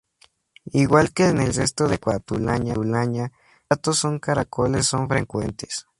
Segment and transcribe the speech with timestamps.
[0.73, 3.29] Igual que en el resto de Cataluña, los
[3.67, 5.85] platos con caracoles son frecuentes.